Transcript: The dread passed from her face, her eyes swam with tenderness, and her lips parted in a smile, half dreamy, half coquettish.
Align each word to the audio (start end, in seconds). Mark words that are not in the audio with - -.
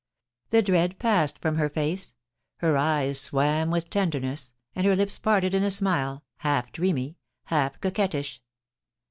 The 0.49 0.63
dread 0.63 0.97
passed 0.97 1.37
from 1.37 1.57
her 1.57 1.69
face, 1.69 2.15
her 2.57 2.75
eyes 2.75 3.21
swam 3.21 3.69
with 3.69 3.91
tenderness, 3.91 4.55
and 4.75 4.87
her 4.87 4.95
lips 4.95 5.19
parted 5.19 5.53
in 5.53 5.61
a 5.61 5.69
smile, 5.69 6.23
half 6.37 6.71
dreamy, 6.71 7.19
half 7.43 7.79
coquettish. 7.79 8.41